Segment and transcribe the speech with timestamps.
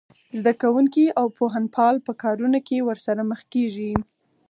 [0.39, 3.91] زده کوونکي او پوهنپال په کارونه کې ورسره مخ کېږي